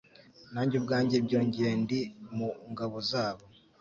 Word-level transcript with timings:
nanjye 0.53 0.75
ubwanjye 0.77 1.15
byongeye 1.25 1.73
ndi 1.83 1.99
mu 2.35 2.49
ngabo 2.71 2.97
zabo 3.09 3.43